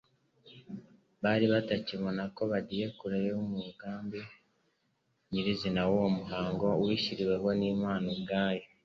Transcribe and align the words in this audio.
Bari 1.23 1.45
batakibona 1.53 2.23
ko 2.35 2.41
bagiye 2.51 2.85
kure 2.97 3.19
y'umugambi 3.27 4.21
nyirizina 5.31 5.81
w'uwo 5.89 6.09
muhango 6.19 6.67
wishyiriweho 6.83 7.47
n'Imana 7.59 8.05
ubwayo. 8.15 8.65